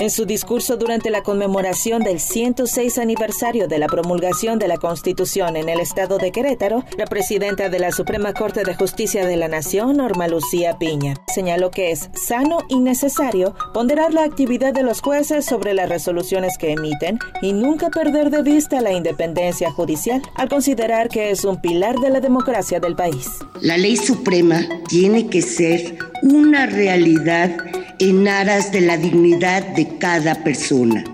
En 0.00 0.08
su 0.08 0.24
discurso 0.24 0.78
durante 0.78 1.10
la 1.10 1.22
conmemoración 1.22 2.02
del 2.02 2.20
106 2.20 2.96
aniversario 2.96 3.68
de 3.68 3.78
la 3.78 3.86
promulgación 3.86 4.58
de 4.58 4.66
la 4.66 4.78
Constitución 4.78 5.56
en 5.56 5.68
el 5.68 5.78
estado 5.78 6.16
de 6.16 6.32
Querétaro, 6.32 6.86
la 6.96 7.04
presidenta 7.04 7.68
de 7.68 7.78
la 7.78 7.92
Suprema 7.92 8.32
Corte 8.32 8.64
de 8.64 8.74
Justicia 8.74 9.26
de 9.26 9.36
la 9.36 9.48
Nación, 9.48 9.98
Norma 9.98 10.26
Lucía 10.26 10.78
Piña, 10.78 11.16
señaló 11.26 11.70
que 11.70 11.90
es 11.90 12.08
sano 12.14 12.60
y 12.70 12.80
necesario 12.80 13.54
ponderar 13.74 14.14
la 14.14 14.24
actividad 14.24 14.72
de 14.72 14.84
los 14.84 15.02
jueces 15.02 15.44
sobre 15.44 15.74
las 15.74 15.90
resoluciones 15.90 16.56
que 16.56 16.72
emiten 16.72 17.18
y 17.42 17.52
nunca 17.52 17.90
perder 17.90 18.30
de 18.30 18.42
vista 18.42 18.80
la 18.80 18.92
independencia 18.92 19.70
judicial, 19.70 20.22
al 20.34 20.48
considerar 20.48 21.10
que 21.10 21.30
es 21.30 21.44
un 21.44 21.60
pilar 21.60 21.96
de 21.96 22.08
la 22.08 22.20
democracia 22.20 22.80
del 22.80 22.96
país. 22.96 23.28
La 23.60 23.76
ley 23.76 23.98
suprema 23.98 24.66
tiene 24.88 25.26
que 25.26 25.42
ser 25.42 25.98
una 26.22 26.64
realidad 26.64 27.50
en 28.00 28.26
aras 28.28 28.72
de 28.72 28.80
la 28.80 28.96
dignidad 28.96 29.62
de 29.76 29.86
cada 29.98 30.42
persona, 30.42 31.04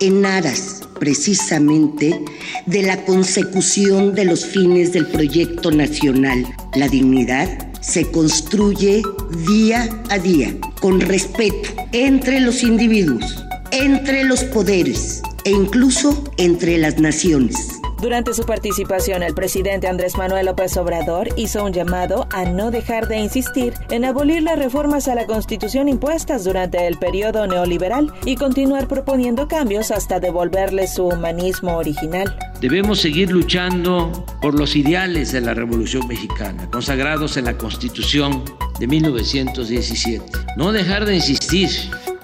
en 0.00 0.26
aras 0.26 0.82
precisamente 0.98 2.20
de 2.66 2.82
la 2.82 3.04
consecución 3.04 4.16
de 4.16 4.24
los 4.24 4.44
fines 4.44 4.92
del 4.92 5.06
proyecto 5.06 5.70
nacional. 5.70 6.44
La 6.74 6.88
dignidad 6.88 7.68
se 7.80 8.10
construye 8.10 9.02
día 9.46 9.88
a 10.10 10.18
día, 10.18 10.56
con 10.80 11.00
respeto 11.00 11.70
entre 11.92 12.40
los 12.40 12.64
individuos, 12.64 13.44
entre 13.70 14.24
los 14.24 14.42
poderes 14.42 15.22
e 15.44 15.52
incluso 15.52 16.24
entre 16.36 16.78
las 16.78 16.98
naciones. 16.98 17.77
Durante 18.00 18.32
su 18.32 18.44
participación, 18.44 19.24
el 19.24 19.34
presidente 19.34 19.88
Andrés 19.88 20.16
Manuel 20.16 20.46
López 20.46 20.76
Obrador 20.76 21.30
hizo 21.34 21.64
un 21.64 21.72
llamado 21.72 22.28
a 22.30 22.44
no 22.44 22.70
dejar 22.70 23.08
de 23.08 23.18
insistir 23.18 23.74
en 23.90 24.04
abolir 24.04 24.44
las 24.44 24.56
reformas 24.56 25.08
a 25.08 25.16
la 25.16 25.26
Constitución 25.26 25.88
impuestas 25.88 26.44
durante 26.44 26.86
el 26.86 26.96
periodo 26.96 27.48
neoliberal 27.48 28.14
y 28.24 28.36
continuar 28.36 28.86
proponiendo 28.86 29.48
cambios 29.48 29.90
hasta 29.90 30.20
devolverle 30.20 30.86
su 30.86 31.08
humanismo 31.08 31.76
original. 31.76 32.38
Debemos 32.60 33.00
seguir 33.00 33.32
luchando 33.32 34.24
por 34.40 34.56
los 34.56 34.76
ideales 34.76 35.32
de 35.32 35.40
la 35.40 35.54
Revolución 35.54 36.06
Mexicana, 36.06 36.70
consagrados 36.70 37.36
en 37.36 37.46
la 37.46 37.58
Constitución 37.58 38.44
de 38.78 38.86
1917. 38.86 40.24
No 40.56 40.70
dejar 40.70 41.04
de 41.04 41.16
insistir 41.16 41.68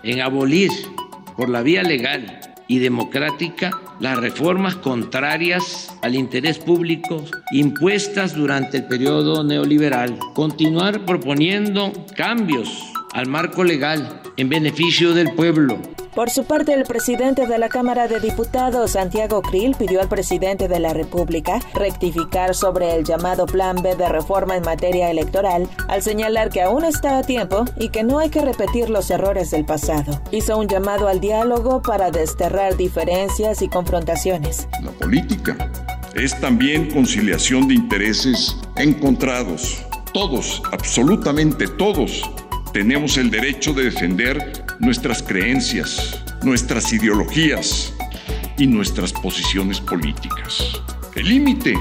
en 0.05 0.21
abolir 0.21 0.71
por 1.37 1.49
la 1.49 1.63
vía 1.63 1.83
legal 1.83 2.41
y 2.69 2.79
democrática 2.79 3.73
las 4.05 4.19
reformas 4.19 4.77
contrarias 4.77 5.91
al 6.03 6.15
interés 6.15 6.59
público 6.59 7.25
impuestas 7.53 8.35
durante 8.35 8.77
el 8.77 8.85
periodo 8.85 9.43
neoliberal, 9.43 10.19
continuar 10.35 11.07
proponiendo 11.07 11.91
cambios 12.15 12.93
al 13.15 13.29
marco 13.29 13.65
legal 13.65 14.21
en 14.37 14.51
beneficio 14.51 15.15
del 15.15 15.33
pueblo 15.33 15.94
por 16.15 16.31
su 16.31 16.45
parte, 16.45 16.73
el 16.75 16.85
presidente 16.85 17.47
de 17.47 17.59
la 17.59 17.69
Cámara 17.69 18.07
de 18.07 18.21
Diputados, 18.21 18.93
Santiago 18.93 19.43
Krill, 19.43 19.75
pidió 19.77 20.01
al 20.01 20.09
presidente 20.09 20.69
de 20.69 20.79
la 20.79 20.93
República 20.95 21.59
rectificar 21.75 22.55
sobre 22.55 22.95
el 22.95 23.05
llamado 23.05 23.47
Plan 23.47 23.77
B 23.83 23.97
de 23.97 24.09
reforma 24.09 24.57
en 24.57 24.63
materia 24.63 25.11
electoral, 25.11 25.69
al 25.89 26.03
señalar 26.03 26.51
que 26.51 26.63
aún 26.63 26.85
está 26.85 27.19
a 27.19 27.23
tiempo 27.23 27.65
y 27.79 27.89
que 27.89 28.05
no 28.05 28.21
hay 28.21 28.31
que 28.31 28.43
repetir 28.43 28.91
los 28.91 29.11
errores 29.11 29.51
del 29.51 29.65
pasado. 29.65 30.23
Hizo 30.31 30.57
un 30.57 30.69
llamado 30.69 31.09
al 31.09 31.21
diálogo 31.21 31.83
para 31.83 32.11
desterrar 32.11 32.77
diferencias 32.77 33.61
y 33.63 33.69
confrontaciones. 33.69 34.69
La 34.83 34.93
política 34.93 35.57
es 36.15 36.39
también 36.41 36.91
conciliación 36.91 37.67
de 37.67 37.75
intereses 37.75 38.57
encontrados. 38.77 39.85
Todos, 40.13 40.63
absolutamente 40.71 41.67
todos, 41.67 42.23
tenemos 42.73 43.17
el 43.17 43.31
derecho 43.31 43.73
de 43.73 43.85
defender 43.85 44.64
nuestras 44.85 45.23
creencias, 45.23 46.23
nuestras 46.43 46.93
ideologías 46.93 47.95
y 48.59 48.67
nuestras 48.67 49.13
posiciones 49.13 49.81
políticas. 49.81 50.63
El 51.15 51.29
límite 51.29 51.75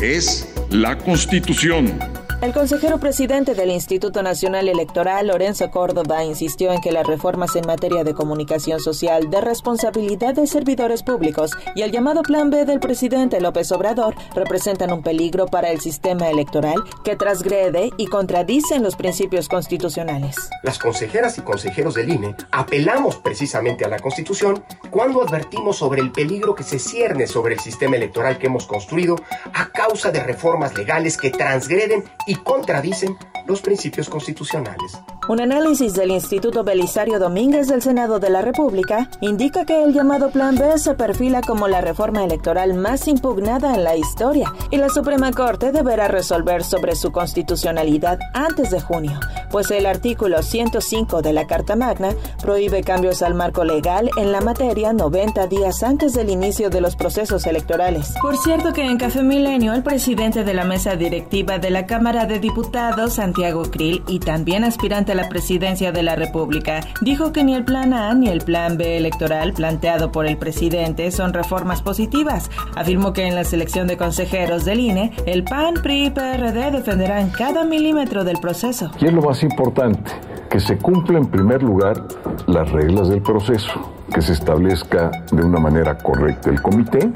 es 0.00 0.52
la 0.70 0.98
Constitución. 0.98 2.09
El 2.42 2.54
consejero 2.54 2.96
presidente 2.96 3.54
del 3.54 3.70
Instituto 3.70 4.22
Nacional 4.22 4.66
Electoral, 4.66 5.26
Lorenzo 5.26 5.70
Córdoba, 5.70 6.24
insistió 6.24 6.72
en 6.72 6.80
que 6.80 6.90
las 6.90 7.06
reformas 7.06 7.54
en 7.54 7.66
materia 7.66 8.02
de 8.02 8.14
comunicación 8.14 8.80
social, 8.80 9.28
de 9.28 9.42
responsabilidad 9.42 10.32
de 10.32 10.46
servidores 10.46 11.02
públicos 11.02 11.50
y 11.74 11.82
el 11.82 11.92
llamado 11.92 12.22
Plan 12.22 12.48
B 12.48 12.64
del 12.64 12.80
presidente 12.80 13.42
López 13.42 13.70
Obrador 13.72 14.14
representan 14.34 14.90
un 14.90 15.02
peligro 15.02 15.48
para 15.48 15.70
el 15.70 15.82
sistema 15.82 16.30
electoral 16.30 16.82
que 17.04 17.14
transgrede 17.14 17.90
y 17.98 18.06
contradicen 18.06 18.82
los 18.82 18.96
principios 18.96 19.46
constitucionales. 19.46 20.36
Las 20.62 20.78
consejeras 20.78 21.36
y 21.36 21.42
consejeros 21.42 21.92
del 21.92 22.08
INE 22.08 22.36
apelamos 22.52 23.16
precisamente 23.16 23.84
a 23.84 23.88
la 23.88 23.98
Constitución 23.98 24.64
cuando 24.90 25.22
advertimos 25.22 25.76
sobre 25.76 26.00
el 26.00 26.10
peligro 26.10 26.54
que 26.54 26.62
se 26.62 26.78
cierne 26.78 27.26
sobre 27.26 27.52
el 27.52 27.60
sistema 27.60 27.96
electoral 27.96 28.38
que 28.38 28.46
hemos 28.46 28.66
construido 28.66 29.16
a 29.52 29.66
causa 29.72 30.10
de 30.10 30.22
reformas 30.22 30.74
legales 30.74 31.18
que 31.18 31.28
transgreden 31.28 32.02
y 32.29 32.29
contradicen 32.36 33.16
los 33.46 33.60
principios 33.60 34.08
constitucionales. 34.08 34.98
Un 35.30 35.40
análisis 35.40 35.94
del 35.94 36.10
Instituto 36.10 36.64
Belisario 36.64 37.20
Domínguez 37.20 37.68
del 37.68 37.82
Senado 37.82 38.18
de 38.18 38.30
la 38.30 38.42
República 38.42 39.08
indica 39.20 39.64
que 39.64 39.84
el 39.84 39.92
llamado 39.92 40.30
Plan 40.30 40.56
B 40.56 40.76
se 40.76 40.94
perfila 40.94 41.40
como 41.40 41.68
la 41.68 41.80
reforma 41.80 42.24
electoral 42.24 42.74
más 42.74 43.06
impugnada 43.06 43.76
en 43.76 43.84
la 43.84 43.94
historia 43.94 44.52
y 44.72 44.76
la 44.78 44.88
Suprema 44.88 45.30
Corte 45.30 45.70
deberá 45.70 46.08
resolver 46.08 46.64
sobre 46.64 46.96
su 46.96 47.12
constitucionalidad 47.12 48.18
antes 48.34 48.70
de 48.70 48.80
junio, 48.80 49.20
pues 49.52 49.70
el 49.70 49.86
artículo 49.86 50.42
105 50.42 51.22
de 51.22 51.32
la 51.32 51.46
Carta 51.46 51.76
Magna 51.76 52.08
prohíbe 52.42 52.82
cambios 52.82 53.22
al 53.22 53.34
marco 53.34 53.62
legal 53.62 54.10
en 54.16 54.32
la 54.32 54.40
materia 54.40 54.92
90 54.92 55.46
días 55.46 55.84
antes 55.84 56.12
del 56.12 56.30
inicio 56.30 56.70
de 56.70 56.80
los 56.80 56.96
procesos 56.96 57.46
electorales. 57.46 58.14
Por 58.20 58.36
cierto 58.36 58.72
que 58.72 58.84
en 58.84 58.98
Café 58.98 59.22
Milenio 59.22 59.74
el 59.74 59.84
presidente 59.84 60.42
de 60.42 60.54
la 60.54 60.64
mesa 60.64 60.96
directiva 60.96 61.60
de 61.60 61.70
la 61.70 61.86
Cámara 61.86 62.26
de 62.26 62.40
Diputados, 62.40 63.12
Santiago 63.12 63.62
Krill, 63.70 64.02
y 64.08 64.18
también 64.18 64.64
aspirante 64.64 65.12
a 65.12 65.14
la 65.14 65.19
presidencia 65.28 65.92
de 65.92 66.02
la 66.02 66.16
República, 66.16 66.80
dijo 67.00 67.32
que 67.32 67.44
ni 67.44 67.54
el 67.54 67.64
plan 67.64 67.92
A 67.92 68.14
ni 68.14 68.28
el 68.28 68.40
plan 68.40 68.76
B 68.76 68.96
electoral 68.96 69.52
planteado 69.52 70.12
por 70.12 70.26
el 70.26 70.36
presidente 70.36 71.10
son 71.10 71.32
reformas 71.32 71.82
positivas. 71.82 72.50
Afirmó 72.76 73.12
que 73.12 73.26
en 73.26 73.34
la 73.34 73.44
selección 73.44 73.86
de 73.86 73.96
consejeros 73.96 74.64
del 74.64 74.80
INE, 74.80 75.12
el 75.26 75.44
PAN, 75.44 75.74
PRI 75.82 76.10
PRD 76.10 76.70
defenderán 76.70 77.30
cada 77.30 77.64
milímetro 77.64 78.24
del 78.24 78.38
proceso. 78.38 78.90
Y 79.00 79.06
es 79.06 79.12
lo 79.12 79.22
más 79.22 79.42
importante, 79.42 80.10
que 80.50 80.60
se 80.60 80.78
cumpla 80.78 81.18
en 81.18 81.26
primer 81.26 81.62
lugar 81.62 82.06
las 82.46 82.70
reglas 82.70 83.08
del 83.08 83.22
proceso, 83.22 83.92
que 84.12 84.22
se 84.22 84.32
establezca 84.32 85.10
de 85.30 85.42
una 85.42 85.60
manera 85.60 85.96
correcta 85.98 86.50
el 86.50 86.60
comité 86.60 87.10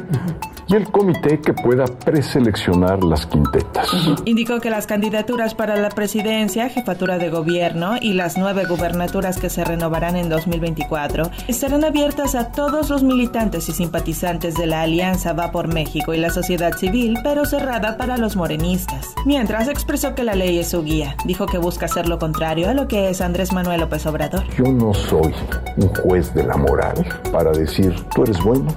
y 0.66 0.74
el 0.74 0.90
comité 0.90 1.40
que 1.40 1.52
pueda 1.52 1.84
preseleccionar 1.84 3.04
las 3.04 3.26
quintetas. 3.26 3.88
Indicó 4.24 4.60
que 4.60 4.70
las 4.70 4.86
candidaturas 4.86 5.54
para 5.54 5.76
la 5.76 5.90
presidencia, 5.90 6.68
jefatura 6.68 7.18
de 7.18 7.30
gobierno 7.30 7.96
y 8.00 8.12
las 8.14 8.38
nueve 8.38 8.64
gubernaturas 8.66 9.38
que 9.38 9.50
se 9.50 9.64
renovarán 9.64 10.16
en 10.16 10.28
2024 10.28 11.30
estarán 11.48 11.84
abiertas 11.84 12.34
a 12.34 12.52
todos 12.52 12.90
los 12.90 13.02
militantes 13.02 13.68
y 13.68 13.72
simpatizantes 13.72 14.54
de 14.54 14.66
la 14.66 14.82
Alianza 14.82 15.32
Va 15.32 15.50
por 15.50 15.72
México 15.72 16.14
y 16.14 16.18
la 16.18 16.30
sociedad 16.30 16.76
civil, 16.76 17.18
pero 17.22 17.44
cerrada 17.44 17.96
para 17.96 18.16
los 18.16 18.36
morenistas. 18.36 19.14
Mientras 19.26 19.68
expresó 19.68 20.14
que 20.14 20.24
la 20.24 20.34
ley 20.34 20.58
es 20.58 20.68
su 20.68 20.82
guía, 20.82 21.16
dijo 21.24 21.46
que 21.46 21.58
busca 21.58 21.86
hacer 21.86 22.08
lo 22.08 22.18
contrario 22.18 22.70
a 22.70 22.74
lo 22.74 22.88
que 22.88 23.08
es 23.08 23.20
Andrés 23.20 23.52
Manuel 23.52 23.80
López 23.80 24.06
Obrador. 24.06 24.44
Yo 24.56 24.64
no 24.64 24.94
soy 24.94 25.34
un 25.76 25.88
juez 25.88 26.32
de 26.34 26.44
la 26.44 26.56
moral 26.56 27.04
para 27.32 27.50
decir 27.52 27.94
tú 28.14 28.22
eres 28.22 28.40
bueno, 28.42 28.68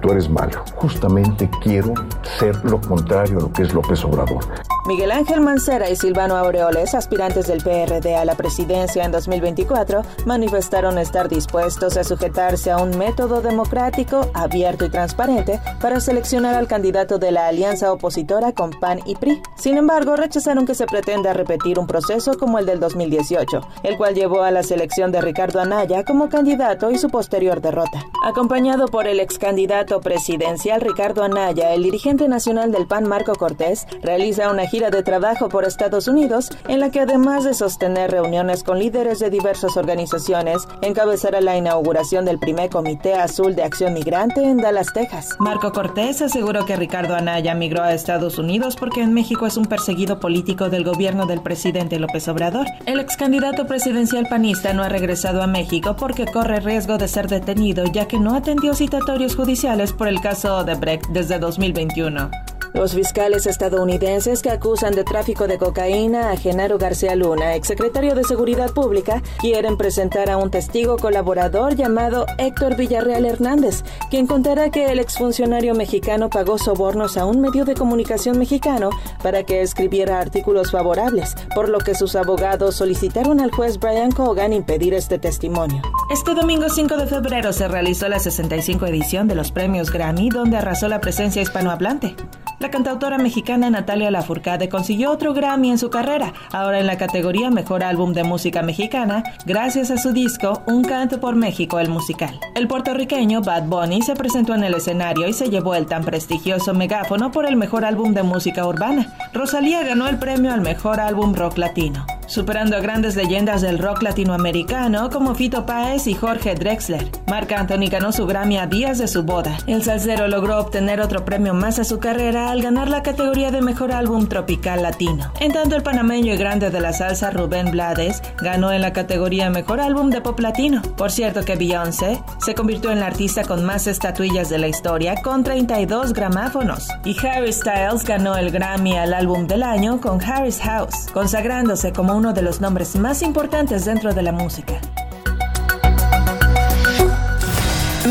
tú 0.00 0.10
eres 0.10 0.28
malo. 0.28 0.64
Justamente 0.76 1.35
quiero 1.62 1.94
ser 2.38 2.56
lo 2.64 2.80
contrario 2.80 3.38
a 3.38 3.42
lo 3.42 3.52
que 3.52 3.62
es 3.62 3.74
López 3.74 4.04
Obrador. 4.04 4.44
Miguel 4.86 5.10
Ángel 5.10 5.40
Mancera 5.40 5.90
y 5.90 5.96
Silvano 5.96 6.36
Aureoles, 6.36 6.94
aspirantes 6.94 7.48
del 7.48 7.60
PRD 7.60 8.14
a 8.14 8.24
la 8.24 8.36
presidencia 8.36 9.04
en 9.04 9.10
2024, 9.10 10.02
manifestaron 10.26 10.96
estar 10.98 11.28
dispuestos 11.28 11.96
a 11.96 12.04
sujetarse 12.04 12.70
a 12.70 12.76
un 12.76 12.96
método 12.96 13.42
democrático, 13.42 14.30
abierto 14.32 14.84
y 14.84 14.90
transparente 14.90 15.58
para 15.80 15.98
seleccionar 15.98 16.54
al 16.54 16.68
candidato 16.68 17.18
de 17.18 17.32
la 17.32 17.48
alianza 17.48 17.92
opositora 17.92 18.52
con 18.52 18.70
PAN 18.70 19.00
y 19.06 19.16
PRI. 19.16 19.42
Sin 19.56 19.76
embargo, 19.76 20.14
rechazaron 20.14 20.66
que 20.66 20.76
se 20.76 20.86
pretenda 20.86 21.32
repetir 21.32 21.80
un 21.80 21.88
proceso 21.88 22.38
como 22.38 22.60
el 22.60 22.66
del 22.66 22.78
2018, 22.78 23.60
el 23.82 23.96
cual 23.96 24.14
llevó 24.14 24.42
a 24.42 24.52
la 24.52 24.62
selección 24.62 25.10
de 25.10 25.20
Ricardo 25.20 25.60
Anaya 25.60 26.04
como 26.04 26.28
candidato 26.28 26.92
y 26.92 26.98
su 26.98 27.10
posterior 27.10 27.60
derrota. 27.60 28.06
Acompañado 28.22 28.86
por 28.86 29.08
el 29.08 29.18
ex 29.18 29.36
candidato 29.36 30.00
presidencial 30.00 30.80
Ricardo 30.80 31.24
Anaya, 31.24 31.74
el 31.74 31.82
dirigente 31.82 32.28
nacional 32.28 32.70
del 32.70 32.86
PAN 32.86 33.08
Marco 33.08 33.34
Cortés 33.34 33.84
realiza 34.02 34.48
una 34.48 34.68
gira 34.68 34.75
gira 34.76 34.90
de 34.90 35.02
trabajo 35.02 35.48
por 35.48 35.64
Estados 35.64 36.06
Unidos, 36.06 36.50
en 36.68 36.80
la 36.80 36.90
que 36.90 37.00
además 37.00 37.44
de 37.44 37.54
sostener 37.54 38.10
reuniones 38.10 38.62
con 38.62 38.78
líderes 38.78 39.20
de 39.20 39.30
diversas 39.30 39.74
organizaciones, 39.78 40.68
encabezará 40.82 41.40
la 41.40 41.56
inauguración 41.56 42.26
del 42.26 42.38
primer 42.38 42.68
Comité 42.68 43.14
Azul 43.14 43.54
de 43.54 43.62
Acción 43.62 43.94
Migrante 43.94 44.42
en 44.42 44.58
Dallas, 44.58 44.92
Texas. 44.92 45.30
Marco 45.38 45.72
Cortés 45.72 46.20
aseguró 46.20 46.66
que 46.66 46.76
Ricardo 46.76 47.14
Anaya 47.14 47.54
migró 47.54 47.84
a 47.84 47.94
Estados 47.94 48.36
Unidos 48.36 48.76
porque 48.76 49.00
en 49.00 49.14
México 49.14 49.46
es 49.46 49.56
un 49.56 49.64
perseguido 49.64 50.20
político 50.20 50.68
del 50.68 50.84
gobierno 50.84 51.24
del 51.24 51.40
presidente 51.40 51.98
López 51.98 52.28
Obrador. 52.28 52.66
El 52.84 53.00
ex 53.00 53.16
candidato 53.16 53.66
presidencial 53.66 54.26
panista 54.28 54.74
no 54.74 54.82
ha 54.82 54.90
regresado 54.90 55.40
a 55.40 55.46
México 55.46 55.96
porque 55.96 56.26
corre 56.26 56.60
riesgo 56.60 56.98
de 56.98 57.08
ser 57.08 57.28
detenido 57.28 57.84
ya 57.84 58.06
que 58.06 58.20
no 58.20 58.34
atendió 58.34 58.74
citatorios 58.74 59.36
judiciales 59.36 59.94
por 59.94 60.06
el 60.06 60.20
caso 60.20 60.64
de 60.64 60.74
Brecht 60.74 61.06
desde 61.06 61.38
2021. 61.38 62.55
Los 62.74 62.94
fiscales 62.94 63.46
estadounidenses 63.46 64.42
que 64.42 64.50
acusan 64.50 64.94
de 64.94 65.04
tráfico 65.04 65.46
de 65.46 65.58
cocaína 65.58 66.30
a 66.30 66.36
Genaro 66.36 66.78
García 66.78 67.14
Luna, 67.14 67.54
exsecretario 67.54 68.14
de 68.14 68.24
Seguridad 68.24 68.72
Pública, 68.72 69.22
quieren 69.38 69.76
presentar 69.76 70.30
a 70.30 70.36
un 70.36 70.50
testigo 70.50 70.96
colaborador 70.96 71.74
llamado 71.74 72.26
Héctor 72.38 72.76
Villarreal 72.76 73.24
Hernández, 73.24 73.82
quien 74.10 74.26
contará 74.26 74.70
que 74.70 74.86
el 74.86 74.98
exfuncionario 74.98 75.74
mexicano 75.74 76.28
pagó 76.28 76.58
sobornos 76.58 77.16
a 77.16 77.24
un 77.24 77.40
medio 77.40 77.64
de 77.64 77.74
comunicación 77.74 78.38
mexicano 78.38 78.90
para 79.22 79.44
que 79.44 79.62
escribiera 79.62 80.20
artículos 80.20 80.70
favorables, 80.70 81.34
por 81.54 81.68
lo 81.68 81.78
que 81.78 81.94
sus 81.94 82.14
abogados 82.16 82.76
solicitaron 82.76 83.40
al 83.40 83.50
juez 83.50 83.78
Brian 83.78 84.12
Cogan 84.12 84.52
impedir 84.52 84.94
este 84.94 85.18
testimonio. 85.18 85.82
Este 86.08 86.34
domingo 86.34 86.68
5 86.68 86.98
de 86.98 87.06
febrero 87.08 87.52
se 87.52 87.66
realizó 87.66 88.08
la 88.08 88.20
65 88.20 88.86
edición 88.86 89.26
de 89.26 89.34
los 89.34 89.50
premios 89.50 89.90
Grammy, 89.90 90.28
donde 90.28 90.56
arrasó 90.56 90.86
la 90.86 91.00
presencia 91.00 91.42
hispanohablante. 91.42 92.14
La 92.60 92.70
cantautora 92.70 93.18
mexicana 93.18 93.70
Natalia 93.70 94.12
Lafourcade 94.12 94.68
consiguió 94.68 95.10
otro 95.10 95.34
Grammy 95.34 95.72
en 95.72 95.78
su 95.78 95.90
carrera, 95.90 96.32
ahora 96.52 96.78
en 96.78 96.86
la 96.86 96.96
categoría 96.96 97.50
Mejor 97.50 97.82
Álbum 97.82 98.12
de 98.12 98.22
Música 98.22 98.62
Mexicana, 98.62 99.24
gracias 99.46 99.90
a 99.90 99.98
su 99.98 100.12
disco 100.12 100.62
Un 100.66 100.84
Canto 100.84 101.18
por 101.18 101.34
México, 101.34 101.80
el 101.80 101.88
musical. 101.88 102.38
El 102.54 102.68
puertorriqueño 102.68 103.42
Bad 103.42 103.64
Bunny 103.64 104.00
se 104.02 104.14
presentó 104.14 104.54
en 104.54 104.62
el 104.62 104.74
escenario 104.74 105.26
y 105.26 105.32
se 105.32 105.50
llevó 105.50 105.74
el 105.74 105.86
tan 105.86 106.04
prestigioso 106.04 106.72
megáfono 106.72 107.32
por 107.32 107.46
el 107.46 107.56
Mejor 107.56 107.84
Álbum 107.84 108.14
de 108.14 108.22
Música 108.22 108.64
Urbana. 108.64 109.12
Rosalía 109.34 109.82
ganó 109.82 110.06
el 110.06 110.20
premio 110.20 110.52
al 110.52 110.60
Mejor 110.60 111.00
Álbum 111.00 111.34
Rock 111.34 111.58
Latino 111.58 112.06
superando 112.26 112.76
a 112.76 112.80
grandes 112.80 113.16
leyendas 113.16 113.62
del 113.62 113.78
rock 113.78 114.02
latinoamericano 114.02 115.10
como 115.10 115.34
Fito 115.34 115.66
Páez 115.66 116.06
y 116.06 116.14
Jorge 116.14 116.54
Drexler. 116.54 117.10
Marc 117.26 117.52
Anthony 117.52 117.88
ganó 117.90 118.12
su 118.12 118.26
Grammy 118.26 118.58
a 118.58 118.66
días 118.66 118.98
de 118.98 119.08
su 119.08 119.22
boda. 119.22 119.56
El 119.66 119.82
salsero 119.82 120.28
logró 120.28 120.58
obtener 120.58 121.00
otro 121.00 121.24
premio 121.24 121.54
más 121.54 121.78
a 121.78 121.84
su 121.84 121.98
carrera 121.98 122.50
al 122.50 122.62
ganar 122.62 122.88
la 122.88 123.02
categoría 123.02 123.50
de 123.50 123.62
Mejor 123.62 123.92
Álbum 123.92 124.26
Tropical 124.26 124.82
Latino. 124.82 125.32
En 125.40 125.52
tanto, 125.52 125.76
el 125.76 125.82
panameño 125.82 126.34
y 126.34 126.36
grande 126.36 126.70
de 126.70 126.80
la 126.80 126.92
salsa 126.92 127.30
Rubén 127.30 127.70
Blades 127.70 128.22
ganó 128.38 128.72
en 128.72 128.82
la 128.82 128.92
categoría 128.92 129.50
Mejor 129.50 129.80
Álbum 129.80 130.10
de 130.10 130.20
Pop 130.20 130.40
Latino. 130.40 130.82
Por 130.96 131.10
cierto 131.10 131.44
que 131.44 131.56
Beyoncé 131.56 132.22
se 132.44 132.54
convirtió 132.54 132.90
en 132.90 133.00
la 133.00 133.06
artista 133.06 133.44
con 133.44 133.64
más 133.64 133.86
estatuillas 133.86 134.48
de 134.48 134.58
la 134.58 134.68
historia 134.68 135.14
con 135.22 135.44
32 135.44 136.12
gramáfonos. 136.12 136.88
Y 137.04 137.16
Harry 137.24 137.52
Styles 137.52 138.04
ganó 138.04 138.36
el 138.36 138.50
Grammy 138.50 138.96
al 138.96 139.14
álbum 139.14 139.46
del 139.46 139.62
año 139.62 140.00
con 140.00 140.22
Harry's 140.22 140.60
House, 140.60 141.06
consagrándose 141.12 141.92
como 141.92 142.15
uno 142.16 142.32
de 142.32 142.40
los 142.40 142.62
nombres 142.62 142.96
más 142.96 143.20
importantes 143.20 143.84
dentro 143.84 144.14
de 144.14 144.22
la 144.22 144.32
música. 144.32 144.80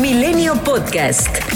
Milenio 0.00 0.54
Podcast. 0.62 1.55